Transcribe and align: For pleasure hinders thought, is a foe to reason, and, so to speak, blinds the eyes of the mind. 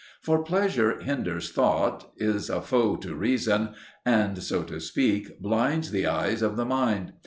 For 0.19 0.43
pleasure 0.43 0.99
hinders 1.01 1.51
thought, 1.51 2.11
is 2.17 2.49
a 2.49 2.59
foe 2.59 2.95
to 2.95 3.13
reason, 3.13 3.75
and, 4.03 4.41
so 4.41 4.63
to 4.63 4.79
speak, 4.79 5.39
blinds 5.39 5.91
the 5.91 6.07
eyes 6.07 6.41
of 6.41 6.55
the 6.55 6.65
mind. 6.65 7.13